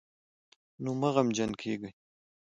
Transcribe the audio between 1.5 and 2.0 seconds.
کېږئ